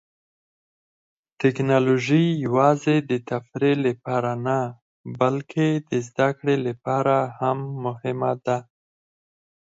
ټیکنالوژي 1.41 2.23
یوازې 2.45 2.95
د 3.09 3.11
تفریح 3.29 3.75
لپاره 3.87 4.31
نه، 4.45 4.57
بلکې 5.19 5.67
د 5.89 5.91
زده 6.07 6.29
کړې 6.37 6.55
لپاره 6.67 7.15
هم 7.39 7.57
مهمه 7.85 8.31
ده. 8.45 8.57